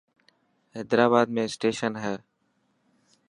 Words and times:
حيدرآباد 0.75 1.27
۾ 1.35 1.43
اسٽيشن 1.49 1.93
هي. 2.03 2.15